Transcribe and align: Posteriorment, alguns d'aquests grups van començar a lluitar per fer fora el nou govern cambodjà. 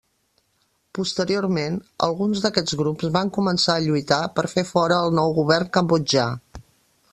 Posteriorment, 0.97 1.75
alguns 2.07 2.41
d'aquests 2.47 2.79
grups 2.81 3.11
van 3.19 3.31
començar 3.37 3.75
a 3.81 3.85
lluitar 3.89 4.21
per 4.39 4.47
fer 4.57 4.67
fora 4.73 4.99
el 5.05 5.15
nou 5.21 5.37
govern 5.41 5.73
cambodjà. 5.79 6.27